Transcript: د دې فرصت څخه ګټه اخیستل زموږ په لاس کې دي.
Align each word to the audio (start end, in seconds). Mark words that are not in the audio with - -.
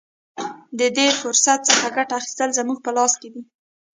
د 0.79 0.81
دې 0.97 1.07
فرصت 1.19 1.59
څخه 1.69 1.87
ګټه 1.97 2.13
اخیستل 2.19 2.49
زموږ 2.59 2.77
په 2.85 2.91
لاس 2.97 3.13
کې 3.21 3.29
دي. 3.33 3.41